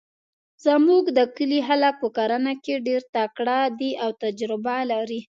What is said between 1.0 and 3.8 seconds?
د کلي خلک په کرنه کې ډیرتکړه